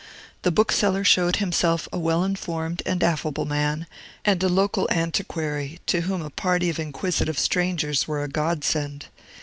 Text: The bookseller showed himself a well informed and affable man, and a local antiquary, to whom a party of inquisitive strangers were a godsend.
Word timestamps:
The 0.41 0.51
bookseller 0.51 1.03
showed 1.03 1.35
himself 1.35 1.87
a 1.93 1.99
well 1.99 2.23
informed 2.23 2.81
and 2.87 3.03
affable 3.03 3.45
man, 3.45 3.85
and 4.25 4.41
a 4.41 4.49
local 4.49 4.87
antiquary, 4.89 5.79
to 5.85 6.01
whom 6.01 6.23
a 6.23 6.31
party 6.31 6.71
of 6.71 6.79
inquisitive 6.79 7.37
strangers 7.37 8.07
were 8.07 8.23
a 8.23 8.27
godsend. 8.27 9.09